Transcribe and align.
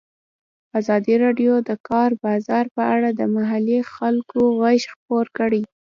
ازادي 0.79 1.15
راډیو 1.23 1.53
د 1.63 1.65
د 1.69 1.71
کار 1.89 2.09
بازار 2.25 2.65
په 2.75 2.83
اړه 2.95 3.09
د 3.19 3.21
محلي 3.35 3.79
خلکو 3.93 4.39
غږ 4.59 4.81
خپور 4.93 5.25
کړی. 5.37 5.61